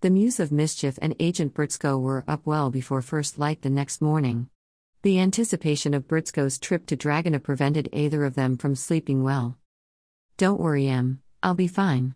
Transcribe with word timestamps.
The 0.00 0.10
Muse 0.10 0.38
of 0.38 0.52
Mischief 0.52 0.96
and 1.02 1.16
Agent 1.18 1.54
Brzko 1.54 2.00
were 2.00 2.22
up 2.28 2.46
well 2.46 2.70
before 2.70 3.02
first 3.02 3.36
light 3.36 3.62
the 3.62 3.68
next 3.68 4.00
morning. 4.00 4.48
The 5.02 5.18
anticipation 5.18 5.92
of 5.92 6.06
Brzko's 6.06 6.56
trip 6.60 6.86
to 6.86 6.96
Dragona 6.96 7.42
prevented 7.42 7.88
either 7.92 8.24
of 8.24 8.36
them 8.36 8.56
from 8.56 8.76
sleeping 8.76 9.24
well. 9.24 9.58
Don't 10.36 10.60
worry, 10.60 10.86
Em, 10.86 11.20
I'll 11.42 11.54
be 11.54 11.66
fine. 11.66 12.14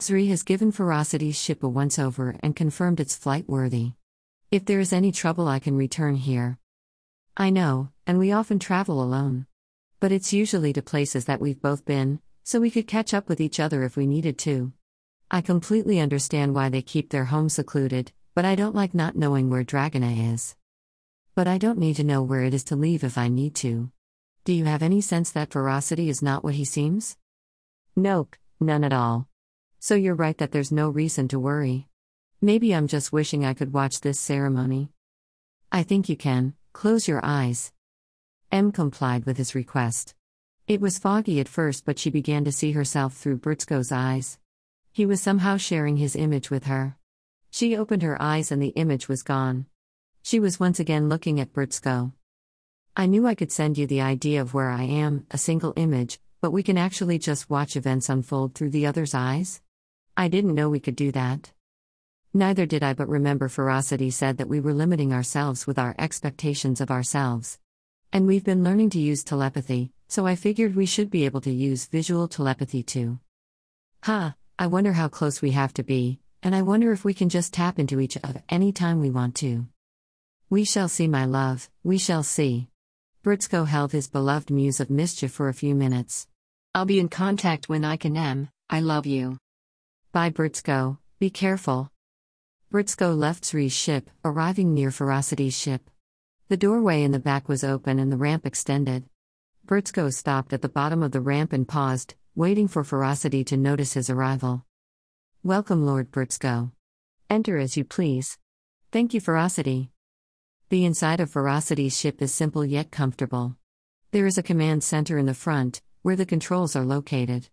Zri 0.00 0.28
has 0.28 0.42
given 0.42 0.72
Ferocity's 0.72 1.38
ship 1.38 1.62
a 1.62 1.68
once 1.68 1.98
over 1.98 2.34
and 2.42 2.56
confirmed 2.56 2.98
it's 2.98 3.14
flight 3.14 3.46
worthy. 3.46 3.92
If 4.50 4.64
there 4.64 4.80
is 4.80 4.94
any 4.94 5.12
trouble, 5.12 5.48
I 5.48 5.58
can 5.58 5.76
return 5.76 6.14
here. 6.14 6.58
I 7.36 7.50
know, 7.50 7.90
and 8.06 8.18
we 8.18 8.32
often 8.32 8.58
travel 8.58 9.02
alone. 9.02 9.46
But 10.00 10.12
it's 10.12 10.32
usually 10.32 10.72
to 10.72 10.80
places 10.80 11.26
that 11.26 11.42
we've 11.42 11.60
both 11.60 11.84
been, 11.84 12.20
so 12.42 12.58
we 12.58 12.70
could 12.70 12.86
catch 12.86 13.12
up 13.12 13.28
with 13.28 13.38
each 13.38 13.60
other 13.60 13.82
if 13.82 13.98
we 13.98 14.06
needed 14.06 14.38
to. 14.38 14.72
I 15.30 15.42
completely 15.42 16.00
understand 16.00 16.54
why 16.54 16.70
they 16.70 16.80
keep 16.80 17.10
their 17.10 17.26
home 17.26 17.50
secluded, 17.50 18.12
but 18.34 18.46
I 18.46 18.54
don't 18.54 18.74
like 18.74 18.94
not 18.94 19.14
knowing 19.14 19.50
where 19.50 19.62
Dragona 19.62 20.32
is. 20.32 20.56
But 21.34 21.46
I 21.46 21.58
don't 21.58 21.78
need 21.78 21.96
to 21.96 22.04
know 22.04 22.22
where 22.22 22.44
it 22.44 22.54
is 22.54 22.64
to 22.64 22.76
leave 22.76 23.04
if 23.04 23.18
I 23.18 23.28
need 23.28 23.54
to. 23.56 23.90
Do 24.46 24.54
you 24.54 24.64
have 24.64 24.82
any 24.82 25.02
sense 25.02 25.30
that 25.32 25.50
ferocity 25.50 26.08
is 26.08 26.22
not 26.22 26.42
what 26.42 26.54
he 26.54 26.64
seems? 26.64 27.18
Nope, 27.94 28.36
none 28.58 28.84
at 28.84 28.94
all. 28.94 29.28
So 29.78 29.94
you're 29.94 30.14
right 30.14 30.36
that 30.38 30.50
there's 30.50 30.72
no 30.72 30.88
reason 30.88 31.28
to 31.28 31.38
worry. 31.38 31.88
Maybe 32.40 32.74
I'm 32.74 32.86
just 32.86 33.12
wishing 33.12 33.44
I 33.44 33.52
could 33.52 33.74
watch 33.74 34.00
this 34.00 34.18
ceremony. 34.18 34.92
I 35.70 35.82
think 35.82 36.08
you 36.08 36.16
can, 36.16 36.54
close 36.72 37.06
your 37.06 37.20
eyes. 37.22 37.70
Em 38.50 38.72
complied 38.72 39.26
with 39.26 39.36
his 39.36 39.54
request. 39.54 40.14
It 40.66 40.80
was 40.80 40.98
foggy 40.98 41.38
at 41.38 41.48
first, 41.48 41.84
but 41.84 41.98
she 41.98 42.08
began 42.08 42.46
to 42.46 42.52
see 42.52 42.72
herself 42.72 43.12
through 43.12 43.40
Brzko's 43.40 43.92
eyes. 43.92 44.38
He 44.98 45.06
was 45.06 45.20
somehow 45.20 45.58
sharing 45.58 45.96
his 45.96 46.16
image 46.16 46.50
with 46.50 46.64
her. 46.64 46.96
She 47.52 47.76
opened 47.76 48.02
her 48.02 48.20
eyes 48.20 48.50
and 48.50 48.60
the 48.60 48.74
image 48.74 49.06
was 49.06 49.22
gone. 49.22 49.66
She 50.24 50.40
was 50.40 50.58
once 50.58 50.80
again 50.80 51.08
looking 51.08 51.38
at 51.38 51.52
Brzko. 51.52 52.14
I 52.96 53.06
knew 53.06 53.24
I 53.24 53.36
could 53.36 53.52
send 53.52 53.78
you 53.78 53.86
the 53.86 54.00
idea 54.00 54.40
of 54.40 54.54
where 54.54 54.70
I 54.70 54.82
am, 54.82 55.24
a 55.30 55.38
single 55.38 55.72
image, 55.76 56.18
but 56.40 56.50
we 56.50 56.64
can 56.64 56.76
actually 56.76 57.16
just 57.16 57.48
watch 57.48 57.76
events 57.76 58.08
unfold 58.08 58.56
through 58.56 58.70
the 58.70 58.86
other's 58.86 59.14
eyes? 59.14 59.62
I 60.16 60.26
didn't 60.26 60.56
know 60.56 60.68
we 60.68 60.80
could 60.80 60.96
do 60.96 61.12
that. 61.12 61.52
Neither 62.34 62.66
did 62.66 62.82
I, 62.82 62.92
but 62.92 63.08
remember, 63.08 63.48
Ferocity 63.48 64.10
said 64.10 64.38
that 64.38 64.48
we 64.48 64.58
were 64.58 64.74
limiting 64.74 65.12
ourselves 65.12 65.64
with 65.64 65.78
our 65.78 65.94
expectations 65.96 66.80
of 66.80 66.90
ourselves. 66.90 67.60
And 68.12 68.26
we've 68.26 68.42
been 68.42 68.64
learning 68.64 68.90
to 68.90 68.98
use 68.98 69.22
telepathy, 69.22 69.92
so 70.08 70.26
I 70.26 70.34
figured 70.34 70.74
we 70.74 70.86
should 70.86 71.08
be 71.08 71.24
able 71.24 71.42
to 71.42 71.52
use 71.52 71.86
visual 71.86 72.26
telepathy 72.26 72.82
too. 72.82 73.20
Ha, 74.02 74.34
I 74.60 74.66
wonder 74.66 74.92
how 74.92 75.06
close 75.06 75.40
we 75.40 75.52
have 75.52 75.72
to 75.74 75.84
be, 75.84 76.18
and 76.42 76.52
I 76.52 76.62
wonder 76.62 76.90
if 76.90 77.04
we 77.04 77.14
can 77.14 77.28
just 77.28 77.54
tap 77.54 77.78
into 77.78 78.00
each 78.00 78.18
other 78.24 78.42
any 78.48 78.72
time 78.72 78.98
we 78.98 79.08
want 79.08 79.36
to. 79.36 79.68
We 80.50 80.64
shall 80.64 80.88
see, 80.88 81.06
my 81.06 81.26
love, 81.26 81.70
we 81.84 81.96
shall 81.96 82.24
see. 82.24 82.66
Brzko 83.22 83.68
held 83.68 83.92
his 83.92 84.08
beloved 84.08 84.50
muse 84.50 84.80
of 84.80 84.90
mischief 84.90 85.30
for 85.30 85.48
a 85.48 85.54
few 85.54 85.76
minutes. 85.76 86.26
I'll 86.74 86.86
be 86.86 86.98
in 86.98 87.08
contact 87.08 87.68
when 87.68 87.84
I 87.84 87.96
can, 87.96 88.16
Em. 88.16 88.48
I 88.68 88.80
love 88.80 89.06
you. 89.06 89.38
Bye, 90.10 90.30
Brzko, 90.30 90.98
be 91.20 91.30
careful. 91.30 91.92
Brzko 92.72 93.16
left 93.16 93.44
Zri's 93.44 93.72
ship, 93.72 94.10
arriving 94.24 94.74
near 94.74 94.90
Ferocity's 94.90 95.56
ship. 95.56 95.88
The 96.48 96.56
doorway 96.56 97.04
in 97.04 97.12
the 97.12 97.20
back 97.20 97.48
was 97.48 97.62
open 97.62 98.00
and 98.00 98.10
the 98.10 98.16
ramp 98.16 98.44
extended. 98.44 99.04
Brzko 99.66 100.12
stopped 100.12 100.52
at 100.52 100.62
the 100.62 100.68
bottom 100.68 101.04
of 101.04 101.12
the 101.12 101.20
ramp 101.20 101.52
and 101.52 101.68
paused, 101.68 102.16
waiting 102.38 102.68
for 102.68 102.84
Ferocity 102.84 103.42
to 103.42 103.56
notice 103.56 103.94
his 103.94 104.08
arrival. 104.08 104.64
Welcome, 105.42 105.84
Lord 105.84 106.12
Brzko. 106.12 106.70
Enter 107.28 107.58
as 107.58 107.76
you 107.76 107.82
please. 107.82 108.38
Thank 108.92 109.12
you, 109.12 109.20
Ferocity. 109.20 109.90
The 110.68 110.84
inside 110.84 111.18
of 111.18 111.32
Ferocity's 111.32 111.98
ship 111.98 112.22
is 112.22 112.32
simple 112.32 112.64
yet 112.64 112.92
comfortable. 112.92 113.56
There 114.12 114.24
is 114.24 114.38
a 114.38 114.44
command 114.44 114.84
center 114.84 115.18
in 115.18 115.26
the 115.26 115.34
front, 115.34 115.82
where 116.02 116.14
the 116.14 116.24
controls 116.24 116.76
are 116.76 116.84
located. 116.84 117.48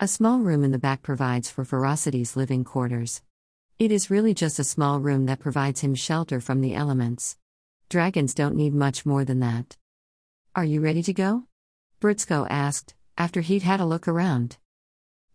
A 0.00 0.08
small 0.08 0.40
room 0.40 0.64
in 0.64 0.72
the 0.72 0.80
back 0.80 1.02
provides 1.02 1.48
for 1.48 1.64
Ferocity's 1.64 2.34
living 2.34 2.64
quarters. 2.64 3.22
It 3.78 3.92
is 3.92 4.10
really 4.10 4.34
just 4.34 4.58
a 4.58 4.64
small 4.64 4.98
room 4.98 5.26
that 5.26 5.38
provides 5.38 5.82
him 5.82 5.94
shelter 5.94 6.40
from 6.40 6.60
the 6.60 6.74
elements. 6.74 7.36
Dragons 7.88 8.34
don't 8.34 8.56
need 8.56 8.74
much 8.74 9.06
more 9.06 9.24
than 9.24 9.38
that. 9.38 9.76
Are 10.56 10.64
you 10.64 10.80
ready 10.80 11.04
to 11.04 11.12
go? 11.12 11.44
Brzko 12.00 12.48
asked, 12.50 12.96
after 13.16 13.40
he'd 13.40 13.62
had 13.62 13.80
a 13.80 13.86
look 13.86 14.08
around. 14.08 14.56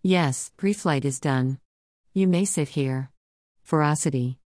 Yes, 0.02 0.52
pre 0.58 0.74
flight 0.74 1.06
is 1.06 1.20
done. 1.20 1.60
You 2.14 2.28
may 2.28 2.46
sit 2.46 2.70
here. 2.70 3.12
Ferocity. 3.64 4.40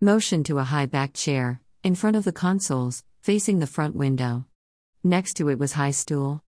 Motion 0.00 0.44
to 0.44 0.58
a 0.58 0.64
high 0.64 0.86
backed 0.86 1.14
chair, 1.14 1.60
in 1.82 1.94
front 1.94 2.16
of 2.16 2.24
the 2.24 2.32
consoles, 2.32 3.04
facing 3.20 3.58
the 3.58 3.66
front 3.66 3.94
window. 3.94 4.46
Next 5.04 5.34
to 5.34 5.48
it 5.48 5.58
was 5.58 5.72
high 5.72 5.92
stool. 5.92 6.42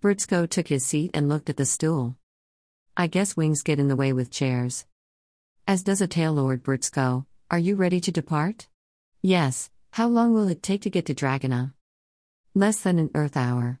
Brzko 0.00 0.48
took 0.48 0.68
his 0.68 0.84
seat 0.86 1.10
and 1.14 1.28
looked 1.28 1.50
at 1.50 1.56
the 1.56 1.66
stool. 1.66 2.16
I 2.96 3.06
guess 3.06 3.36
wings 3.36 3.62
get 3.62 3.78
in 3.78 3.88
the 3.88 3.96
way 3.96 4.12
with 4.12 4.30
chairs. 4.30 4.86
As 5.66 5.82
does 5.82 6.00
a 6.00 6.06
tail, 6.06 6.32
Lord 6.32 6.62
Brzko. 6.62 7.26
Are 7.50 7.58
you 7.58 7.76
ready 7.76 8.00
to 8.00 8.12
depart? 8.12 8.68
Yes. 9.22 9.70
How 9.92 10.06
long 10.06 10.34
will 10.34 10.48
it 10.48 10.62
take 10.62 10.82
to 10.82 10.90
get 10.90 11.06
to 11.06 11.14
Dragona? 11.14 11.72
Less 12.54 12.80
than 12.80 12.98
an 12.98 13.10
Earth 13.14 13.36
hour. 13.36 13.80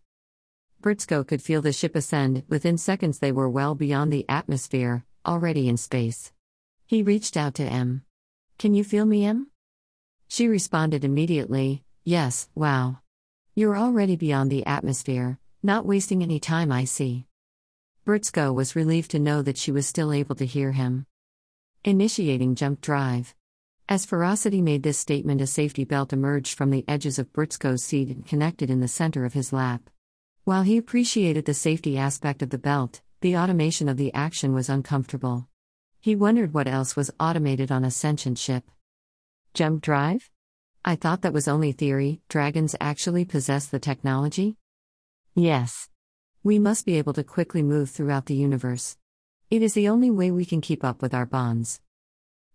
Brzko 0.82 1.26
could 1.26 1.42
feel 1.42 1.60
the 1.60 1.72
ship 1.72 1.96
ascend. 1.96 2.44
Within 2.48 2.78
seconds, 2.78 3.18
they 3.18 3.32
were 3.32 3.48
well 3.48 3.74
beyond 3.74 4.12
the 4.12 4.24
atmosphere, 4.28 5.04
already 5.26 5.68
in 5.68 5.76
space. 5.76 6.32
He 6.86 7.02
reached 7.02 7.36
out 7.36 7.54
to 7.54 7.64
Em. 7.64 8.04
Can 8.58 8.74
you 8.74 8.84
feel 8.84 9.04
me, 9.04 9.24
Em? 9.24 9.48
She 10.28 10.46
responded 10.46 11.04
immediately, 11.04 11.82
Yes, 12.04 12.48
wow. 12.54 13.00
You're 13.54 13.76
already 13.76 14.16
beyond 14.16 14.50
the 14.50 14.64
atmosphere, 14.64 15.38
not 15.62 15.84
wasting 15.84 16.22
any 16.22 16.38
time, 16.38 16.70
I 16.70 16.84
see. 16.84 17.26
Brzko 18.06 18.54
was 18.54 18.76
relieved 18.76 19.10
to 19.10 19.18
know 19.18 19.42
that 19.42 19.58
she 19.58 19.72
was 19.72 19.86
still 19.86 20.12
able 20.12 20.36
to 20.36 20.46
hear 20.46 20.72
him. 20.72 21.06
Initiating 21.84 22.54
jump 22.54 22.80
drive. 22.80 23.34
As 23.88 24.06
Ferocity 24.06 24.62
made 24.62 24.84
this 24.84 24.98
statement, 24.98 25.40
a 25.40 25.46
safety 25.46 25.84
belt 25.84 26.12
emerged 26.12 26.56
from 26.56 26.70
the 26.70 26.84
edges 26.86 27.18
of 27.18 27.32
Britsko's 27.32 27.82
seat 27.82 28.08
and 28.08 28.26
connected 28.26 28.70
in 28.70 28.80
the 28.80 28.88
center 28.88 29.24
of 29.24 29.34
his 29.34 29.52
lap. 29.52 29.90
While 30.48 30.62
he 30.62 30.78
appreciated 30.78 31.44
the 31.44 31.52
safety 31.52 31.98
aspect 31.98 32.40
of 32.40 32.48
the 32.48 32.56
belt, 32.56 33.02
the 33.20 33.36
automation 33.36 33.86
of 33.86 33.98
the 33.98 34.14
action 34.14 34.54
was 34.54 34.70
uncomfortable. 34.70 35.46
He 36.00 36.16
wondered 36.16 36.54
what 36.54 36.66
else 36.66 36.96
was 36.96 37.10
automated 37.20 37.70
on 37.70 37.84
a 37.84 37.90
sentient 37.90 38.38
ship. 38.38 38.64
Jump 39.52 39.82
drive? 39.82 40.30
I 40.86 40.96
thought 40.96 41.20
that 41.20 41.34
was 41.34 41.48
only 41.48 41.72
theory, 41.72 42.22
dragons 42.30 42.74
actually 42.80 43.26
possess 43.26 43.66
the 43.66 43.78
technology? 43.78 44.56
Yes. 45.34 45.90
We 46.42 46.58
must 46.58 46.86
be 46.86 46.96
able 46.96 47.12
to 47.12 47.24
quickly 47.24 47.62
move 47.62 47.90
throughout 47.90 48.24
the 48.24 48.34
universe. 48.34 48.96
It 49.50 49.60
is 49.60 49.74
the 49.74 49.90
only 49.90 50.10
way 50.10 50.30
we 50.30 50.46
can 50.46 50.62
keep 50.62 50.82
up 50.82 51.02
with 51.02 51.12
our 51.12 51.26
bonds. 51.26 51.82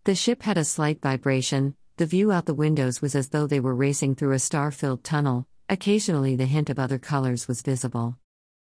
The 0.05 0.15
ship 0.15 0.41
had 0.41 0.57
a 0.57 0.65
slight 0.65 0.99
vibration, 0.99 1.75
the 1.97 2.07
view 2.07 2.31
out 2.31 2.47
the 2.47 2.55
windows 2.55 3.03
was 3.03 3.13
as 3.13 3.29
though 3.29 3.45
they 3.45 3.59
were 3.59 3.75
racing 3.75 4.15
through 4.15 4.31
a 4.31 4.39
star 4.39 4.71
filled 4.71 5.03
tunnel, 5.03 5.45
occasionally 5.69 6.35
the 6.35 6.45
hint 6.45 6.69
of 6.69 6.79
other 6.79 6.99
colors 6.99 7.47
was 7.47 7.61
visible. 7.61 8.17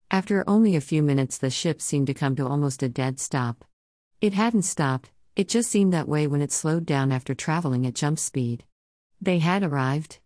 After 0.10 0.44
only 0.48 0.76
a 0.76 0.82
few 0.82 1.02
minutes, 1.02 1.38
the 1.38 1.50
ship 1.50 1.82
seemed 1.82 2.08
to 2.08 2.14
come 2.14 2.36
to 2.36 2.48
almost 2.48 2.84
a 2.84 2.90
dead 2.90 3.20
stop. 3.20 3.64
It 4.20 4.34
hadn't 4.34 4.64
stopped, 4.64 5.12
it 5.36 5.48
just 5.48 5.72
seemed 5.72 5.94
that 5.94 6.08
way 6.08 6.28
when 6.28 6.42
it 6.42 6.52
slowed 6.52 6.86
down 6.86 7.12
after 7.12 7.34
traveling 7.34 7.88
at 7.88 7.96
jump 7.96 8.20
speed. 8.20 8.66
They 9.22 9.40
had 9.40 9.64
arrived. 9.64 10.20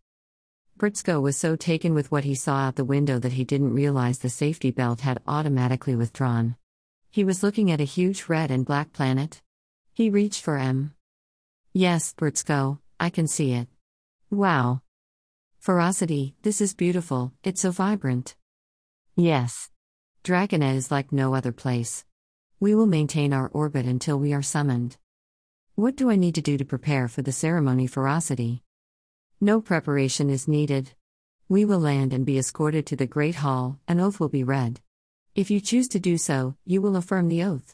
Brzko 0.77 1.21
was 1.21 1.37
so 1.37 1.55
taken 1.55 1.93
with 1.93 2.11
what 2.11 2.23
he 2.23 2.35
saw 2.35 2.57
out 2.57 2.75
the 2.75 2.83
window 2.83 3.19
that 3.19 3.33
he 3.33 3.43
didn't 3.43 3.73
realize 3.73 4.19
the 4.19 4.29
safety 4.29 4.71
belt 4.71 5.01
had 5.01 5.21
automatically 5.27 5.95
withdrawn. 5.95 6.55
He 7.11 7.23
was 7.23 7.43
looking 7.43 7.71
at 7.71 7.79
a 7.79 7.85
huge 7.85 8.27
red 8.27 8.51
and 8.51 8.65
black 8.65 8.91
planet. 8.91 9.41
He 9.93 10.09
reached 10.09 10.41
for 10.41 10.57
M. 10.57 10.93
Yes, 11.71 12.13
Brzko, 12.17 12.79
I 12.99 13.09
can 13.09 13.27
see 13.27 13.53
it. 13.53 13.67
Wow. 14.29 14.81
Ferocity, 15.65 16.35
this 16.43 16.61
is 16.61 16.75
beautiful, 16.75 17.33
it's 17.43 17.61
so 17.61 17.71
vibrant. 17.71 18.35
Yes. 19.15 19.71
Dragona 20.23 20.75
is 20.75 20.91
like 20.91 21.11
no 21.11 21.33
other 21.33 21.51
place. 21.51 22.05
We 22.59 22.75
will 22.75 22.85
maintain 22.85 23.33
our 23.33 23.47
orbit 23.47 23.87
until 23.87 24.19
we 24.19 24.31
are 24.31 24.43
summoned. 24.43 24.97
What 25.73 25.95
do 25.95 26.11
I 26.11 26.17
need 26.17 26.35
to 26.35 26.41
do 26.43 26.55
to 26.59 26.65
prepare 26.65 27.07
for 27.07 27.23
the 27.23 27.31
ceremony, 27.31 27.87
Ferocity? 27.87 28.61
No 29.41 29.59
preparation 29.59 30.29
is 30.29 30.47
needed. 30.47 30.91
We 31.49 31.65
will 31.65 31.79
land 31.79 32.13
and 32.13 32.27
be 32.27 32.37
escorted 32.37 32.85
to 32.85 32.95
the 32.95 33.07
Great 33.07 33.37
Hall, 33.37 33.79
an 33.87 33.99
oath 33.99 34.19
will 34.19 34.29
be 34.29 34.43
read. 34.43 34.81
If 35.33 35.49
you 35.49 35.59
choose 35.59 35.87
to 35.87 35.99
do 35.99 36.19
so, 36.19 36.55
you 36.63 36.79
will 36.79 36.95
affirm 36.95 37.27
the 37.27 37.41
oath. 37.41 37.73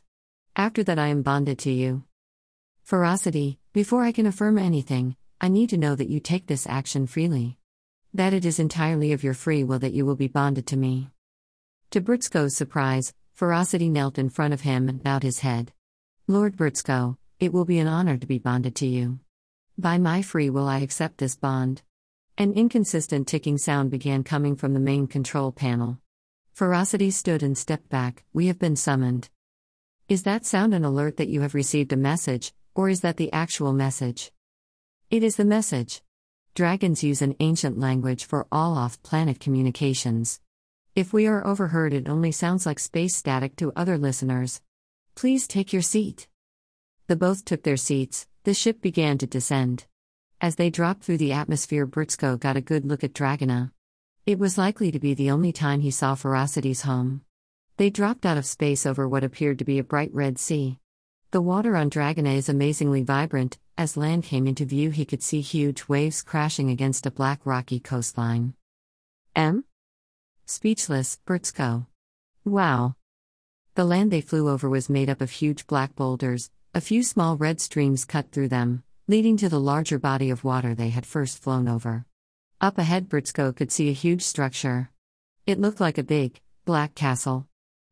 After 0.56 0.82
that, 0.86 0.98
I 0.98 1.08
am 1.08 1.24
bonded 1.24 1.60
to 1.60 1.72
you. 1.72 2.06
Ferocity, 2.84 3.60
before 3.74 4.04
I 4.04 4.14
can 4.14 4.26
affirm 4.26 4.58
anything, 4.58 5.18
I 5.42 5.50
need 5.50 5.72
to 5.72 5.78
know 5.78 5.96
that 5.96 6.10
you 6.10 6.22
take 6.22 6.48
this 6.48 6.66
action 6.66 7.06
freely. 7.06 7.58
That 8.14 8.34
it 8.34 8.44
is 8.44 8.60
entirely 8.60 9.14
of 9.14 9.24
your 9.24 9.34
free 9.34 9.64
will 9.64 9.80
that 9.80 9.94
you 9.94 10.06
will 10.06 10.18
be 10.18 10.28
bonded 10.28 10.68
to 10.68 10.78
me. 10.78 11.10
To 11.92 12.02
Brzko's 12.02 12.58
surprise, 12.58 13.14
Ferocity 13.34 13.90
knelt 13.90 14.18
in 14.18 14.30
front 14.30 14.54
of 14.54 14.62
him 14.62 14.90
and 14.90 15.02
bowed 15.02 15.24
his 15.24 15.40
head. 15.40 15.72
Lord 16.28 16.58
Brzko, 16.58 17.16
It 17.40 17.54
will 17.54 17.64
be 17.64 17.80
an 17.80 17.88
honor 17.88 18.18
to 18.18 18.28
be 18.28 18.38
bonded 18.38 18.76
to 18.78 18.86
you. 18.86 19.20
By 19.78 19.98
my 19.98 20.22
free 20.22 20.50
will, 20.50 20.68
I 20.68 20.80
accept 20.80 21.20
this 21.20 21.38
bond. 21.38 21.84
An 22.38 22.52
inconsistent 22.52 23.30
ticking 23.30 23.58
sound 23.58 23.92
began 23.92 24.26
coming 24.26 24.58
from 24.58 24.74
the 24.74 24.80
main 24.82 25.08
control 25.08 25.54
panel. 25.54 25.98
Ferocity 26.52 27.12
stood 27.12 27.42
and 27.42 27.58
stepped 27.58 27.88
back. 27.88 28.26
We 28.34 28.48
have 28.48 28.60
been 28.60 28.76
summoned. 28.76 29.30
Is 30.10 30.24
that 30.24 30.46
sound 30.46 30.74
an 30.74 30.84
alert 30.84 31.16
that 31.16 31.30
you 31.30 31.42
have 31.42 31.56
received 31.56 31.94
a 31.94 31.98
message, 31.98 32.54
or 32.76 32.90
is 32.90 33.00
that 33.02 33.16
the 33.16 33.32
actual 33.32 33.72
message? 33.72 34.34
It 35.10 35.24
is 35.24 35.38
the 35.38 35.46
message. 35.46 36.04
Dragons 36.54 37.02
use 37.02 37.22
an 37.22 37.34
ancient 37.40 37.80
language 37.80 38.26
for 38.26 38.46
all 38.52 38.78
off 38.78 39.02
planet 39.04 39.40
communications. 39.40 40.42
If 40.98 41.14
we 41.14 41.26
are 41.26 41.48
overheard, 41.48 41.94
it 41.94 42.10
only 42.10 42.34
sounds 42.34 42.66
like 42.66 42.78
space 42.78 43.16
static 43.16 43.56
to 43.56 43.72
other 43.74 43.98
listeners. 43.98 44.60
Please 45.16 45.48
take 45.48 45.72
your 45.72 45.82
seat. 45.82 46.28
The 47.08 47.16
both 47.16 47.46
took 47.46 47.64
their 47.64 47.78
seats, 47.78 48.28
the 48.44 48.54
ship 48.54 48.82
began 48.82 49.18
to 49.20 49.28
descend. 49.28 49.86
As 50.42 50.58
they 50.58 50.70
dropped 50.70 51.04
through 51.04 51.20
the 51.20 51.32
atmosphere, 51.32 51.88
Brzko 51.88 52.38
got 52.38 52.58
a 52.58 52.62
good 52.62 52.84
look 52.84 53.06
at 53.06 53.14
Dragona. 53.14 53.72
It 54.26 54.38
was 54.38 54.58
likely 54.58 54.92
to 54.92 55.00
be 55.00 55.14
the 55.14 55.32
only 55.32 55.54
time 55.54 55.80
he 55.80 55.92
saw 55.92 56.16
Ferocity's 56.16 56.82
home. 56.82 57.22
They 57.78 57.90
dropped 57.90 58.26
out 58.26 58.38
of 58.38 58.46
space 58.46 58.86
over 58.86 59.08
what 59.08 59.24
appeared 59.24 59.60
to 59.60 59.66
be 59.66 59.80
a 59.80 59.86
bright 59.86 60.14
red 60.14 60.38
sea. 60.38 60.80
The 61.32 61.42
water 61.42 61.78
on 61.78 61.90
Dragona 61.90 62.36
is 62.36 62.50
amazingly 62.50 63.04
vibrant. 63.04 63.58
As 63.82 63.98
land 63.98 64.24
came 64.26 64.46
into 64.46 64.64
view, 64.64 64.92
he 64.92 65.06
could 65.06 65.24
see 65.24 65.42
huge 65.42 65.88
waves 65.88 66.22
crashing 66.22 66.70
against 66.70 67.08
a 67.08 67.10
black 67.10 67.40
rocky 67.46 67.80
coastline. 67.80 68.54
M? 69.36 69.64
Speechless, 70.46 71.18
Brzko. 71.26 71.88
Wow. 72.46 72.94
The 73.74 73.84
land 73.84 74.12
they 74.12 74.22
flew 74.22 74.50
over 74.50 74.70
was 74.70 74.88
made 74.88 75.10
up 75.10 75.20
of 75.20 75.32
huge 75.32 75.66
black 75.66 75.96
boulders, 75.96 76.52
a 76.76 76.80
few 76.80 77.02
small 77.02 77.38
red 77.38 77.60
streams 77.60 78.06
cut 78.06 78.32
through 78.32 78.50
them, 78.50 78.84
leading 79.08 79.36
to 79.38 79.50
the 79.50 79.60
larger 79.60 79.98
body 79.98 80.30
of 80.30 80.44
water 80.44 80.76
they 80.76 80.90
had 80.90 81.08
first 81.08 81.42
flown 81.42 81.68
over. 81.68 82.06
Up 82.62 82.78
ahead, 82.78 83.10
Brzko 83.10 83.56
could 83.56 83.72
see 83.72 83.90
a 83.90 83.94
huge 83.94 84.22
structure. 84.22 84.92
It 85.48 85.60
looked 85.60 85.80
like 85.80 85.98
a 85.98 86.04
big, 86.04 86.40
black 86.66 86.94
castle. 86.94 87.48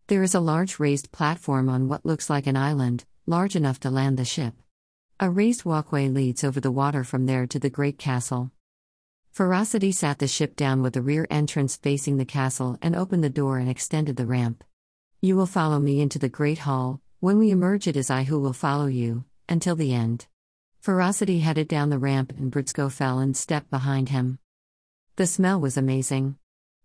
There 0.05 0.21
is 0.21 0.35
a 0.35 0.39
large 0.39 0.77
raised 0.77 1.11
platform 1.11 1.67
on 1.67 1.87
what 1.87 2.05
looks 2.05 2.29
like 2.29 2.45
an 2.45 2.57
island, 2.57 3.05
large 3.25 3.55
enough 3.55 3.79
to 3.79 3.89
land 3.89 4.19
the 4.19 4.23
ship. 4.23 4.53
A 5.21 5.29
raised 5.29 5.65
walkway 5.65 6.07
leads 6.07 6.45
over 6.45 6.61
the 6.61 6.71
water 6.71 7.03
from 7.03 7.25
there 7.25 7.45
to 7.45 7.59
the 7.59 7.69
great 7.69 7.97
castle. 7.97 8.51
Ferocity 9.31 9.91
sat 9.91 10.19
the 10.19 10.29
ship 10.29 10.55
down 10.55 10.81
with 10.81 10.93
the 10.93 11.01
rear 11.01 11.27
entrance 11.29 11.75
facing 11.75 12.15
the 12.15 12.23
castle 12.23 12.77
and 12.81 12.95
opened 12.95 13.21
the 13.21 13.29
door 13.29 13.57
and 13.57 13.69
extended 13.69 14.15
the 14.15 14.25
ramp. 14.25 14.63
You 15.19 15.35
will 15.35 15.45
follow 15.45 15.77
me 15.77 15.99
into 15.99 16.19
the 16.19 16.29
great 16.29 16.59
hall, 16.59 17.01
when 17.19 17.37
we 17.37 17.51
emerge, 17.51 17.85
it 17.85 17.97
is 17.97 18.09
I 18.09 18.23
who 18.23 18.39
will 18.39 18.53
follow 18.53 18.85
you, 18.85 19.25
until 19.49 19.75
the 19.75 19.93
end. 19.93 20.27
Ferocity 20.79 21.39
headed 21.39 21.67
down 21.67 21.89
the 21.89 21.99
ramp 21.99 22.31
and 22.37 22.49
Brzko 22.49 22.89
fell 22.89 23.19
and 23.19 23.35
stepped 23.35 23.69
behind 23.69 24.07
him. 24.07 24.39
The 25.17 25.27
smell 25.27 25.59
was 25.59 25.75
amazing. 25.75 26.37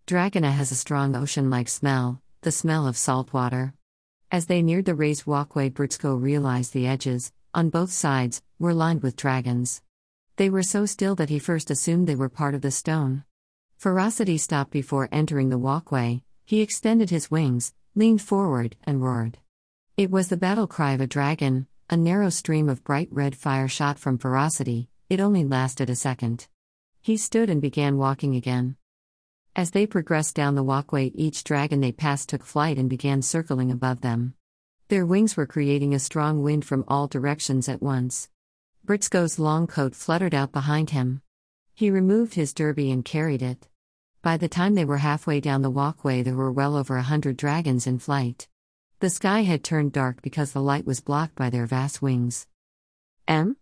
Dragona 0.07 0.51
has 0.51 0.73
a 0.73 0.75
strong 0.75 1.15
ocean 1.15 1.49
like 1.49 1.69
smell, 1.69 2.21
the 2.41 2.51
smell 2.51 2.85
of 2.85 2.97
salt 2.97 3.31
water. 3.31 3.75
As 4.29 4.47
they 4.47 4.61
neared 4.61 4.83
the 4.83 4.93
raised 4.93 5.25
walkway, 5.25 5.69
Brzko 5.69 6.21
realized 6.21 6.73
the 6.73 6.85
edges, 6.85 7.31
on 7.55 7.69
both 7.69 7.91
sides, 7.91 8.43
were 8.59 8.73
lined 8.73 9.01
with 9.01 9.15
dragons. 9.15 9.81
They 10.35 10.49
were 10.49 10.61
so 10.61 10.85
still 10.85 11.15
that 11.15 11.29
he 11.29 11.39
first 11.39 11.71
assumed 11.71 12.05
they 12.05 12.15
were 12.15 12.29
part 12.29 12.53
of 12.53 12.61
the 12.61 12.69
stone. 12.69 13.23
Ferocity 13.77 14.37
stopped 14.37 14.71
before 14.71 15.09
entering 15.11 15.49
the 15.49 15.57
walkway, 15.57 16.21
he 16.45 16.61
extended 16.61 17.09
his 17.09 17.31
wings, 17.31 17.73
leaned 17.95 18.21
forward, 18.21 18.75
and 18.83 19.01
roared. 19.01 19.39
It 19.97 20.11
was 20.11 20.27
the 20.27 20.37
battle 20.37 20.67
cry 20.67 20.91
of 20.91 21.01
a 21.01 21.07
dragon, 21.07 21.67
a 21.89 21.95
narrow 21.95 22.29
stream 22.29 22.67
of 22.67 22.83
bright 22.83 23.07
red 23.11 23.35
fire 23.35 23.69
shot 23.69 23.97
from 23.97 24.17
Ferocity, 24.17 24.89
it 25.09 25.21
only 25.21 25.45
lasted 25.45 25.89
a 25.89 25.95
second. 25.95 26.47
He 27.01 27.15
stood 27.15 27.49
and 27.49 27.61
began 27.61 27.97
walking 27.97 28.35
again. 28.35 28.75
As 29.55 29.71
they 29.71 29.87
progressed 29.87 30.35
down 30.35 30.55
the 30.55 30.63
walkway, 30.63 31.11
each 31.15 31.45
dragon 31.45 31.79
they 31.79 31.93
passed 31.93 32.27
took 32.27 32.43
flight 32.43 32.77
and 32.77 32.89
began 32.89 33.21
circling 33.21 33.71
above 33.71 34.01
them. 34.01 34.33
Their 34.87 35.05
wings 35.05 35.35
were 35.35 35.47
creating 35.47 35.95
a 35.95 35.99
strong 35.99 36.43
wind 36.43 36.63
from 36.63 36.85
all 36.87 37.07
directions 37.07 37.67
at 37.67 37.81
once. 37.81 38.29
Brzko's 38.85 39.39
long 39.39 39.65
coat 39.65 39.95
fluttered 39.95 40.35
out 40.35 40.51
behind 40.51 40.91
him. 40.91 41.23
He 41.73 41.89
removed 41.89 42.35
his 42.35 42.53
derby 42.53 42.91
and 42.91 43.03
carried 43.03 43.41
it. 43.41 43.67
By 44.21 44.37
the 44.37 44.47
time 44.47 44.75
they 44.75 44.85
were 44.85 44.97
halfway 44.97 45.39
down 45.39 45.63
the 45.63 45.71
walkway, 45.71 46.21
there 46.21 46.35
were 46.35 46.51
well 46.51 46.75
over 46.75 46.97
a 46.97 47.01
hundred 47.01 47.35
dragons 47.35 47.87
in 47.87 47.97
flight. 47.97 48.47
The 48.99 49.09
sky 49.09 49.41
had 49.41 49.63
turned 49.63 49.91
dark 49.91 50.21
because 50.21 50.51
the 50.51 50.61
light 50.61 50.85
was 50.85 51.01
blocked 51.01 51.35
by 51.35 51.49
their 51.49 51.65
vast 51.65 52.03
wings. 52.03 52.45
M? 53.27 53.57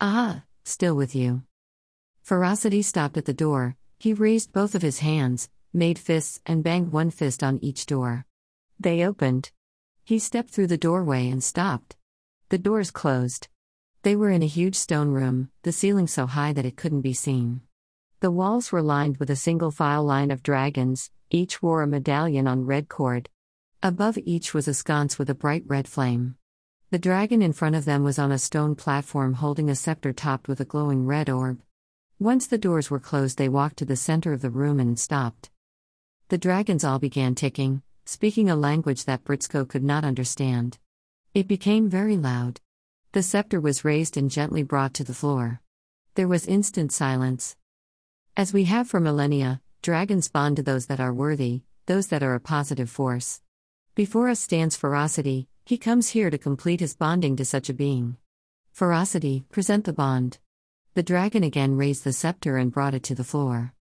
Ah, 0.00 0.44
still 0.64 0.94
with 0.94 1.16
you. 1.16 1.42
Ferocity 2.22 2.82
stopped 2.82 3.16
at 3.16 3.24
the 3.24 3.34
door, 3.34 3.76
he 3.98 4.14
raised 4.14 4.52
both 4.52 4.76
of 4.76 4.82
his 4.82 5.00
hands, 5.00 5.48
made 5.72 5.98
fists, 5.98 6.40
and 6.46 6.62
banged 6.62 6.92
one 6.92 7.10
fist 7.10 7.42
on 7.42 7.58
each 7.62 7.84
door. 7.86 8.26
They 8.78 9.04
opened. 9.04 9.50
He 10.06 10.20
stepped 10.20 10.50
through 10.50 10.68
the 10.68 10.78
doorway 10.78 11.28
and 11.28 11.42
stopped. 11.42 11.96
The 12.50 12.58
doors 12.58 12.92
closed. 12.92 13.48
They 14.02 14.14
were 14.14 14.30
in 14.30 14.40
a 14.40 14.46
huge 14.46 14.76
stone 14.76 15.08
room, 15.08 15.50
the 15.62 15.72
ceiling 15.72 16.06
so 16.06 16.28
high 16.28 16.52
that 16.52 16.64
it 16.64 16.76
couldn't 16.76 17.00
be 17.00 17.12
seen. 17.12 17.62
The 18.20 18.30
walls 18.30 18.70
were 18.70 18.82
lined 18.82 19.16
with 19.16 19.30
a 19.30 19.34
single 19.34 19.72
file 19.72 20.04
line 20.04 20.30
of 20.30 20.44
dragons, 20.44 21.10
each 21.28 21.60
wore 21.60 21.82
a 21.82 21.88
medallion 21.88 22.46
on 22.46 22.66
red 22.66 22.88
cord. 22.88 23.30
Above 23.82 24.16
each 24.18 24.54
was 24.54 24.68
a 24.68 24.74
sconce 24.74 25.18
with 25.18 25.28
a 25.28 25.34
bright 25.34 25.64
red 25.66 25.88
flame. 25.88 26.36
The 26.92 27.00
dragon 27.00 27.42
in 27.42 27.52
front 27.52 27.74
of 27.74 27.84
them 27.84 28.04
was 28.04 28.16
on 28.16 28.30
a 28.30 28.38
stone 28.38 28.76
platform 28.76 29.34
holding 29.34 29.68
a 29.68 29.74
scepter 29.74 30.12
topped 30.12 30.46
with 30.46 30.60
a 30.60 30.64
glowing 30.64 31.04
red 31.04 31.28
orb. 31.28 31.60
Once 32.20 32.46
the 32.46 32.58
doors 32.58 32.92
were 32.92 33.00
closed, 33.00 33.38
they 33.38 33.48
walked 33.48 33.78
to 33.78 33.84
the 33.84 33.96
center 33.96 34.32
of 34.32 34.40
the 34.40 34.50
room 34.50 34.78
and 34.78 35.00
stopped. 35.00 35.50
The 36.28 36.38
dragons 36.38 36.84
all 36.84 37.00
began 37.00 37.34
ticking, 37.34 37.82
speaking 38.06 38.48
a 38.48 38.54
language 38.54 39.04
that 39.04 39.24
Brzko 39.24 39.68
could 39.68 39.82
not 39.82 40.04
understand. 40.04 40.78
It 41.34 41.48
became 41.48 41.90
very 41.90 42.16
loud. 42.16 42.60
The 43.12 43.22
scepter 43.22 43.60
was 43.60 43.84
raised 43.84 44.16
and 44.16 44.30
gently 44.30 44.62
brought 44.62 44.94
to 44.94 45.04
the 45.04 45.12
floor. 45.12 45.60
There 46.14 46.28
was 46.28 46.46
instant 46.46 46.92
silence. 46.92 47.56
As 48.36 48.52
we 48.52 48.64
have 48.64 48.88
for 48.88 49.00
millennia, 49.00 49.60
dragons 49.82 50.28
bond 50.28 50.56
to 50.56 50.62
those 50.62 50.86
that 50.86 51.00
are 51.00 51.12
worthy, 51.12 51.62
those 51.86 52.06
that 52.06 52.22
are 52.22 52.34
a 52.34 52.40
positive 52.40 52.88
force. 52.88 53.42
Before 53.96 54.28
us 54.28 54.40
stands 54.40 54.76
ferocity, 54.76 55.48
he 55.64 55.76
comes 55.76 56.10
here 56.10 56.30
to 56.30 56.38
complete 56.38 56.78
his 56.78 56.94
bonding 56.94 57.34
to 57.36 57.44
such 57.44 57.68
a 57.68 57.74
being. 57.74 58.18
Ferocity, 58.72 59.44
present 59.50 59.84
the 59.84 59.92
bond. 59.92 60.38
The 60.94 61.02
dragon 61.02 61.42
again 61.42 61.76
raised 61.76 62.04
the 62.04 62.12
scepter 62.12 62.56
and 62.56 62.70
brought 62.70 62.94
it 62.94 63.02
to 63.04 63.16
the 63.16 63.24
floor. 63.24 63.74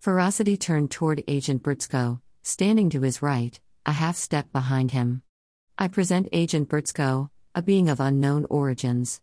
Ferocity 0.00 0.56
turned 0.56 0.90
toward 0.90 1.22
Agent 1.28 1.62
Brzko, 1.62 2.20
standing 2.46 2.90
to 2.90 3.00
his 3.00 3.22
right, 3.22 3.58
a 3.86 3.92
half 3.92 4.16
step 4.16 4.52
behind 4.52 4.90
him. 4.90 5.22
I 5.78 5.88
present 5.88 6.28
Agent 6.30 6.68
Brzko, 6.68 7.30
a 7.54 7.62
being 7.62 7.88
of 7.88 8.00
unknown 8.00 8.44
origins. 8.50 9.22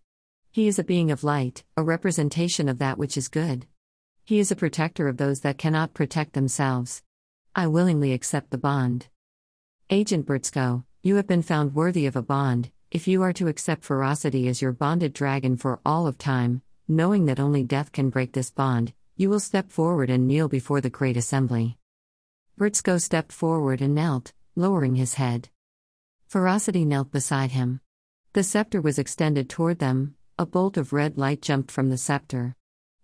He 0.49 0.67
is 0.67 0.79
a 0.79 0.83
being 0.83 1.11
of 1.11 1.23
light, 1.23 1.63
a 1.77 1.83
representation 1.83 2.67
of 2.67 2.79
that 2.79 2.97
which 2.97 3.15
is 3.15 3.27
good. 3.27 3.67
He 4.25 4.39
is 4.39 4.51
a 4.51 4.55
protector 4.55 5.07
of 5.07 5.17
those 5.17 5.41
that 5.41 5.59
cannot 5.59 5.93
protect 5.93 6.33
themselves. 6.33 7.03
I 7.55 7.67
willingly 7.67 8.11
accept 8.11 8.49
the 8.49 8.57
bond. 8.57 9.07
Agent 9.91 10.25
Brzko, 10.25 10.83
you 11.03 11.17
have 11.17 11.27
been 11.27 11.43
found 11.43 11.75
worthy 11.75 12.07
of 12.07 12.15
a 12.15 12.23
bond, 12.23 12.71
if 12.89 13.07
you 13.07 13.21
are 13.21 13.33
to 13.33 13.47
accept 13.47 13.83
ferocity 13.83 14.47
as 14.47 14.63
your 14.63 14.71
bonded 14.71 15.13
dragon 15.13 15.57
for 15.57 15.79
all 15.85 16.07
of 16.07 16.17
time, 16.17 16.63
knowing 16.87 17.27
that 17.27 17.39
only 17.39 17.63
death 17.63 17.91
can 17.91 18.09
break 18.09 18.33
this 18.33 18.49
bond, 18.49 18.93
you 19.15 19.29
will 19.29 19.39
step 19.39 19.71
forward 19.71 20.09
and 20.09 20.27
kneel 20.27 20.47
before 20.47 20.81
the 20.81 20.89
great 20.89 21.17
assembly. 21.17 21.77
Brzko 22.61 23.01
stepped 23.01 23.31
forward 23.31 23.81
and 23.81 23.95
knelt, 23.95 24.33
lowering 24.55 24.93
his 24.93 25.15
head. 25.15 25.49
Ferocity 26.27 26.85
knelt 26.85 27.09
beside 27.09 27.53
him. 27.53 27.81
The 28.33 28.43
scepter 28.43 28.79
was 28.79 28.99
extended 28.99 29.49
toward 29.49 29.79
them, 29.79 30.13
a 30.37 30.45
bolt 30.45 30.77
of 30.77 30.93
red 30.93 31.17
light 31.17 31.41
jumped 31.41 31.71
from 31.71 31.89
the 31.89 31.97
scepter. 31.97 32.55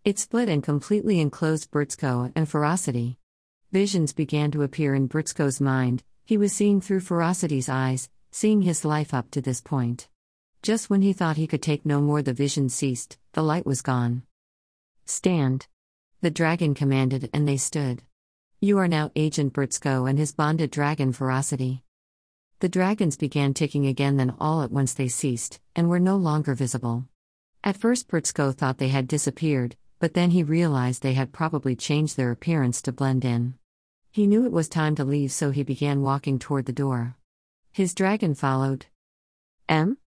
It 0.06 0.20
split 0.20 0.48
and 0.48 0.62
completely 0.62 1.20
enclosed 1.20 1.72
Brzko 1.72 2.32
and 2.36 2.48
Ferocity. 2.48 3.18
Visions 3.72 4.14
began 4.14 4.52
to 4.52 4.62
appear 4.62 4.94
in 4.94 5.10
Brzko's 5.10 5.60
mind, 5.60 6.04
he 6.24 6.38
was 6.38 6.54
seeing 6.54 6.80
through 6.80 7.00
Ferocity's 7.00 7.68
eyes, 7.68 8.12
seeing 8.30 8.62
his 8.62 8.86
life 8.86 9.12
up 9.12 9.32
to 9.32 9.42
this 9.42 9.60
point. 9.60 10.08
Just 10.62 10.92
when 10.92 11.02
he 11.02 11.14
thought 11.14 11.38
he 11.38 11.48
could 11.48 11.64
take 11.64 11.84
no 11.84 12.00
more, 12.00 12.22
the 12.22 12.32
vision 12.32 12.70
ceased, 12.70 13.18
the 13.32 13.42
light 13.42 13.66
was 13.66 13.82
gone. 13.82 14.22
Stand. 15.06 15.66
The 16.22 16.30
dragon 16.30 16.76
commanded, 16.76 17.32
and 17.34 17.48
they 17.48 17.58
stood. 17.58 18.04
You 18.60 18.80
are 18.80 18.88
now 18.88 19.12
Agent 19.16 19.54
Brzko 19.54 20.10
and 20.10 20.18
his 20.18 20.34
bonded 20.34 20.72
dragon 20.72 21.14
Ferocity. 21.14 21.84
The 22.60 22.68
dragons 22.68 23.16
began 23.16 23.54
ticking 23.54 23.86
again, 23.86 24.18
then 24.18 24.34
all 24.40 24.64
at 24.64 24.72
once 24.72 24.96
they 24.96 25.10
ceased, 25.10 25.60
and 25.76 25.90
were 25.90 26.00
no 26.00 26.16
longer 26.16 26.56
visible. 26.56 27.06
At 27.64 27.78
first, 27.78 28.08
Brzko 28.08 28.56
thought 28.56 28.80
they 28.80 28.88
had 28.88 29.08
disappeared, 29.08 29.76
but 30.00 30.16
then 30.16 30.32
he 30.32 30.42
realized 30.42 31.04
they 31.04 31.14
had 31.14 31.32
probably 31.32 31.76
changed 31.76 32.18
their 32.18 32.32
appearance 32.32 32.82
to 32.82 32.92
blend 32.92 33.24
in. 33.24 33.54
He 34.10 34.26
knew 34.26 34.44
it 34.44 34.52
was 34.52 34.68
time 34.68 34.96
to 34.96 35.06
leave, 35.06 35.32
so 35.32 35.52
he 35.52 35.62
began 35.62 36.02
walking 36.02 36.40
toward 36.40 36.66
the 36.66 36.74
door. 36.74 37.16
His 37.72 37.94
dragon 37.94 38.34
followed. 38.34 38.88
M? 39.70 40.00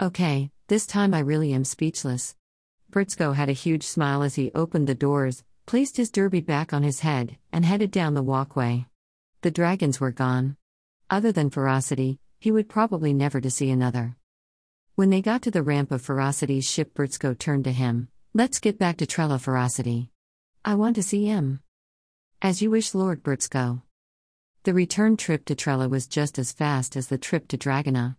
Okay, 0.00 0.50
This 0.66 0.84
time 0.84 1.14
I 1.14 1.20
really 1.20 1.52
am 1.52 1.64
speechless. 1.64 2.34
Brzko 2.90 3.34
had 3.34 3.48
a 3.48 3.52
huge 3.52 3.84
smile 3.84 4.22
as 4.22 4.34
he 4.34 4.50
opened 4.54 4.86
the 4.86 4.94
doors, 4.94 5.44
placed 5.68 5.98
his 5.98 6.10
derby 6.10 6.40
back 6.40 6.72
on 6.72 6.82
his 6.82 7.00
head, 7.00 7.36
and 7.52 7.62
headed 7.62 7.90
down 7.90 8.14
the 8.14 8.22
walkway. 8.22 8.86
The 9.42 9.50
dragons 9.50 10.00
were 10.00 10.10
gone. 10.10 10.56
Other 11.10 11.30
than 11.30 11.50
Ferocity, 11.50 12.18
he 12.40 12.50
would 12.50 12.70
probably 12.70 13.12
never 13.12 13.38
to 13.38 13.50
see 13.50 13.68
another. 13.68 14.16
When 14.94 15.10
they 15.10 15.20
got 15.20 15.42
to 15.42 15.50
the 15.50 15.62
ramp 15.62 15.92
of 15.92 16.00
Ferocity's 16.00 16.64
ship, 16.64 16.94
Brzko 16.94 17.38
turned 17.38 17.64
to 17.64 17.72
him. 17.72 18.08
Let's 18.32 18.60
get 18.60 18.78
back 18.78 18.96
to 18.96 19.06
Trella 19.06 19.38
Ferocity. 19.38 20.10
I 20.64 20.74
want 20.74 20.96
to 20.96 21.02
see 21.02 21.26
him. 21.26 21.60
As 22.40 22.62
you 22.62 22.70
wish, 22.70 22.94
Lord 22.94 23.22
Brzko. 23.22 23.82
The 24.62 24.72
return 24.72 25.18
trip 25.18 25.44
to 25.44 25.54
Trella 25.54 25.86
was 25.86 26.06
just 26.06 26.38
as 26.38 26.50
fast 26.50 26.96
as 26.96 27.08
the 27.08 27.18
trip 27.18 27.46
to 27.48 27.58
Dragona. 27.58 28.16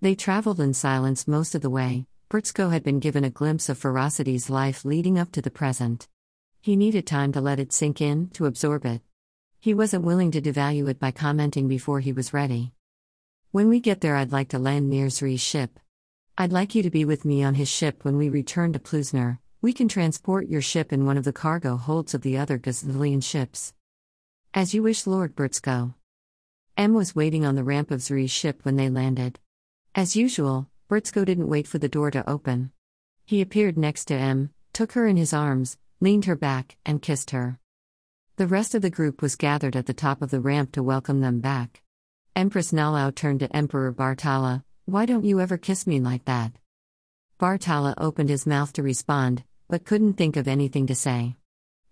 They 0.00 0.16
traveled 0.16 0.58
in 0.58 0.74
silence 0.74 1.28
most 1.28 1.54
of 1.54 1.62
the 1.62 1.70
way. 1.70 2.06
Brzko 2.28 2.72
had 2.72 2.82
been 2.82 2.98
given 2.98 3.22
a 3.22 3.30
glimpse 3.30 3.68
of 3.68 3.78
Ferocity's 3.78 4.50
life 4.50 4.84
leading 4.84 5.16
up 5.16 5.30
to 5.30 5.40
the 5.40 5.52
present. 5.52 6.08
He 6.60 6.76
needed 6.76 7.06
time 7.06 7.32
to 7.32 7.40
let 7.40 7.60
it 7.60 7.72
sink 7.72 8.00
in, 8.00 8.30
to 8.30 8.46
absorb 8.46 8.84
it. 8.84 9.02
He 9.60 9.74
wasn't 9.74 10.04
willing 10.04 10.30
to 10.32 10.42
devalue 10.42 10.88
it 10.88 10.98
by 10.98 11.10
commenting 11.10 11.68
before 11.68 12.00
he 12.00 12.12
was 12.12 12.32
ready. 12.32 12.72
When 13.50 13.68
we 13.68 13.80
get 13.80 14.00
there, 14.00 14.16
I'd 14.16 14.32
like 14.32 14.48
to 14.50 14.58
land 14.58 14.90
near 14.90 15.08
Zri's 15.08 15.40
ship. 15.40 15.78
I'd 16.36 16.52
like 16.52 16.74
you 16.74 16.82
to 16.82 16.90
be 16.90 17.04
with 17.04 17.24
me 17.24 17.42
on 17.42 17.54
his 17.54 17.68
ship 17.68 18.04
when 18.04 18.16
we 18.16 18.28
return 18.28 18.72
to 18.72 18.78
Plusner. 18.78 19.38
We 19.60 19.72
can 19.72 19.88
transport 19.88 20.48
your 20.48 20.62
ship 20.62 20.92
in 20.92 21.06
one 21.06 21.16
of 21.16 21.24
the 21.24 21.32
cargo 21.32 21.76
holds 21.76 22.14
of 22.14 22.22
the 22.22 22.38
other 22.38 22.58
Gazillion 22.58 23.22
ships. 23.22 23.72
As 24.54 24.74
you 24.74 24.82
wish, 24.82 25.06
Lord 25.06 25.34
Brzko. 25.34 25.94
M 26.76 26.94
was 26.94 27.16
waiting 27.16 27.44
on 27.44 27.56
the 27.56 27.64
ramp 27.64 27.90
of 27.90 28.00
Zri's 28.00 28.30
ship 28.30 28.60
when 28.64 28.76
they 28.76 28.88
landed. 28.88 29.40
As 29.94 30.14
usual, 30.14 30.68
Brzko 30.88 31.24
didn't 31.24 31.48
wait 31.48 31.66
for 31.66 31.78
the 31.78 31.88
door 31.88 32.10
to 32.12 32.28
open. 32.30 32.70
He 33.24 33.40
appeared 33.40 33.76
next 33.76 34.04
to 34.06 34.14
M, 34.14 34.50
took 34.72 34.92
her 34.92 35.06
in 35.06 35.16
his 35.16 35.32
arms, 35.32 35.76
leaned 36.00 36.26
her 36.26 36.36
back, 36.36 36.76
and 36.86 37.02
kissed 37.02 37.30
her. 37.30 37.58
The 38.36 38.46
rest 38.46 38.74
of 38.74 38.82
the 38.82 38.90
group 38.90 39.20
was 39.20 39.34
gathered 39.34 39.74
at 39.74 39.86
the 39.86 39.94
top 39.94 40.22
of 40.22 40.30
the 40.30 40.40
ramp 40.40 40.72
to 40.72 40.82
welcome 40.82 41.20
them 41.20 41.40
back. 41.40 41.82
Empress 42.36 42.70
Nalao 42.70 43.12
turned 43.12 43.40
to 43.40 43.56
Emperor 43.56 43.92
Bartala, 43.92 44.62
Why 44.84 45.06
don't 45.06 45.24
you 45.24 45.40
ever 45.40 45.58
kiss 45.58 45.86
me 45.86 45.98
like 46.00 46.24
that? 46.26 46.52
Bartala 47.40 47.94
opened 47.98 48.28
his 48.28 48.46
mouth 48.46 48.72
to 48.74 48.82
respond, 48.82 49.42
but 49.68 49.84
couldn't 49.84 50.14
think 50.14 50.36
of 50.36 50.46
anything 50.46 50.86
to 50.86 50.94
say. 50.94 51.36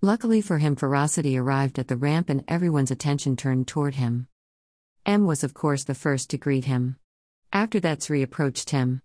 Luckily 0.00 0.40
for 0.40 0.58
him, 0.58 0.76
Ferocity 0.76 1.36
arrived 1.36 1.78
at 1.78 1.88
the 1.88 1.96
ramp 1.96 2.28
and 2.28 2.44
everyone's 2.46 2.92
attention 2.92 3.36
turned 3.36 3.66
toward 3.66 3.96
him. 3.96 4.28
M 5.04 5.24
was, 5.24 5.42
of 5.42 5.54
course, 5.54 5.84
the 5.84 5.94
first 5.94 6.30
to 6.30 6.38
greet 6.38 6.66
him. 6.66 6.96
After 7.52 7.80
that, 7.80 8.00
Zri 8.00 8.22
approached 8.22 8.70
him. 8.70 9.02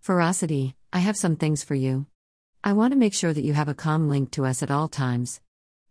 Ferocity, 0.00 0.74
I 0.92 0.98
have 0.98 1.16
some 1.16 1.36
things 1.36 1.62
for 1.62 1.74
you. 1.74 2.06
I 2.64 2.72
want 2.72 2.92
to 2.92 2.98
make 2.98 3.14
sure 3.14 3.32
that 3.32 3.44
you 3.44 3.54
have 3.54 3.68
a 3.68 3.74
com 3.74 4.08
link 4.08 4.32
to 4.32 4.44
us 4.44 4.62
at 4.62 4.70
all 4.70 4.88
times. 4.88 5.40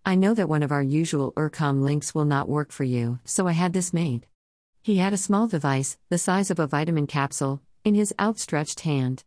I 0.05 0.15
know 0.15 0.33
that 0.33 0.49
one 0.49 0.63
of 0.63 0.71
our 0.71 0.83
usual 0.83 1.31
URCOM 1.33 1.81
links 1.81 2.13
will 2.13 2.25
not 2.25 2.49
work 2.49 2.71
for 2.71 2.83
you, 2.83 3.19
so 3.25 3.47
I 3.47 3.53
had 3.53 3.73
this 3.73 3.93
made. 3.93 4.27
He 4.81 4.97
had 4.97 5.13
a 5.13 5.17
small 5.17 5.47
device, 5.47 5.97
the 6.09 6.17
size 6.17 6.51
of 6.51 6.59
a 6.59 6.67
vitamin 6.67 7.07
capsule, 7.07 7.61
in 7.83 7.95
his 7.95 8.13
outstretched 8.19 8.81
hand. 8.81 9.23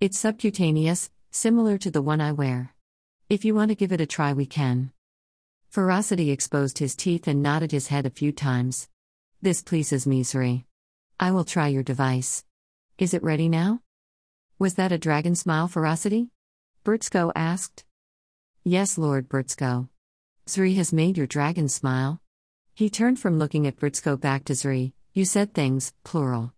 It's 0.00 0.18
subcutaneous, 0.18 1.10
similar 1.30 1.78
to 1.78 1.90
the 1.90 2.02
one 2.02 2.20
I 2.20 2.32
wear. 2.32 2.74
If 3.28 3.44
you 3.44 3.54
want 3.54 3.70
to 3.70 3.76
give 3.76 3.92
it 3.92 4.00
a 4.00 4.06
try, 4.06 4.32
we 4.32 4.46
can. 4.46 4.92
Ferocity 5.68 6.30
exposed 6.30 6.78
his 6.78 6.96
teeth 6.96 7.28
and 7.28 7.42
nodded 7.42 7.70
his 7.70 7.86
head 7.86 8.04
a 8.04 8.10
few 8.10 8.32
times. 8.32 8.88
This 9.40 9.62
pleases 9.62 10.06
Zri. 10.06 10.64
I 11.20 11.30
will 11.30 11.44
try 11.44 11.68
your 11.68 11.84
device. 11.84 12.44
Is 12.98 13.14
it 13.14 13.22
ready 13.22 13.48
now? 13.48 13.80
Was 14.58 14.74
that 14.74 14.92
a 14.92 14.98
dragon 14.98 15.36
smile, 15.36 15.68
Ferocity? 15.68 16.30
Brzko 16.84 17.30
asked. 17.34 17.84
Yes, 18.64 18.96
Lord 18.96 19.28
Brzko. 19.28 19.88
Zri 20.48 20.74
has 20.76 20.92
made 20.92 21.18
your 21.18 21.26
dragon 21.26 21.68
smile. 21.68 22.22
He 22.74 22.88
turned 22.88 23.20
from 23.20 23.38
looking 23.38 23.66
at 23.66 23.76
Brzko 23.76 24.18
back 24.18 24.44
to 24.44 24.54
Zri. 24.54 24.92
You 25.12 25.26
said 25.26 25.52
things, 25.52 25.92
plural. 26.04 26.54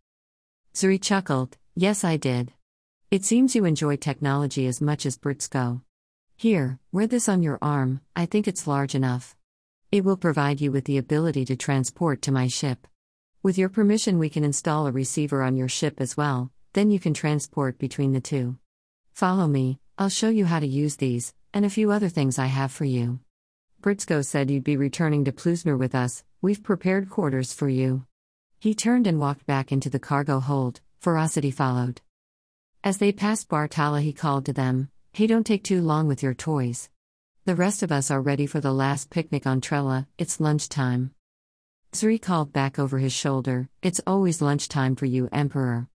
Zri 0.75 1.03
chuckled. 1.03 1.57
Yes, 1.75 2.05
I 2.05 2.17
did. 2.17 2.53
It 3.11 3.25
seems 3.25 3.57
you 3.57 3.65
enjoy 3.65 3.97
technology 3.97 4.67
as 4.67 4.81
much 4.81 5.07
as 5.07 5.19
Brzko. 5.19 5.83
Here, 6.37 6.79
wear 6.93 7.09
this 7.09 7.29
on 7.29 7.43
your 7.43 7.59
arm, 7.61 8.01
I 8.15 8.27
think 8.27 8.47
it's 8.47 8.69
large 8.69 8.95
enough. 8.95 9.37
It 9.91 10.05
will 10.05 10.17
provide 10.17 10.61
you 10.61 10.71
with 10.71 10.85
the 10.85 10.99
ability 10.99 11.45
to 11.47 11.57
transport 11.57 12.23
to 12.23 12.33
my 12.33 12.47
ship. 12.47 12.87
With 13.43 13.59
your 13.59 13.69
permission, 13.69 14.21
we 14.21 14.31
can 14.31 14.45
install 14.45 14.87
a 14.87 14.93
receiver 14.93 15.43
on 15.43 15.57
your 15.57 15.69
ship 15.69 16.01
as 16.01 16.17
well, 16.17 16.53
then 16.75 16.93
you 16.93 17.01
can 17.01 17.13
transport 17.13 17.79
between 17.79 18.13
the 18.13 18.21
two. 18.21 18.57
Follow 19.13 19.47
me, 19.47 19.79
I'll 20.03 20.09
show 20.09 20.31
you 20.31 20.47
how 20.47 20.59
to 20.59 20.67
use 20.67 20.97
these, 20.97 21.33
and 21.55 21.65
a 21.65 21.71
few 21.71 21.93
other 21.93 22.09
things 22.09 22.37
I 22.37 22.47
have 22.47 22.73
for 22.73 22.85
you. 22.85 23.21
Brzko 23.83 24.25
said 24.27 24.51
you'd 24.51 24.65
be 24.65 24.77
returning 24.77 25.25
to 25.27 25.31
Plusner 25.31 25.79
with 25.79 25.95
us, 25.95 26.25
we've 26.41 26.65
prepared 26.65 27.09
quarters 27.09 27.53
for 27.53 27.69
you. 27.69 28.05
He 28.59 28.75
turned 28.75 29.07
and 29.07 29.21
walked 29.21 29.47
back 29.47 29.71
into 29.71 29.89
the 29.89 30.01
cargo 30.01 30.41
hold, 30.41 30.81
Ferocity 30.99 31.53
followed. 31.53 32.01
As 32.83 32.99
they 32.99 33.13
passed 33.13 33.49
Bartala, 33.49 34.03
he 34.03 34.13
called 34.13 34.45
to 34.47 34.53
them, 34.53 34.91
Hey, 35.13 35.29
don't 35.29 35.47
take 35.47 35.63
too 35.63 35.81
long 35.81 36.09
with 36.09 36.21
your 36.21 36.35
toys. 36.35 36.91
The 37.45 37.55
rest 37.55 37.85
of 37.85 37.93
us 37.93 38.11
are 38.11 38.21
ready 38.21 38.47
for 38.47 38.59
the 38.59 38.73
last 38.73 39.09
picnic 39.09 39.47
on 39.47 39.61
Trella, 39.61 40.09
it's 40.19 40.41
lunchtime. 40.41 41.13
Zri 41.93 42.21
called 42.21 42.53
back 42.53 42.77
over 42.77 42.99
his 42.99 43.13
shoulder, 43.13 43.69
It's 43.83 44.01
always 44.05 44.43
lunchtime 44.43 44.97
for 44.97 45.07
you, 45.07 45.29
Emperor. 45.31 45.87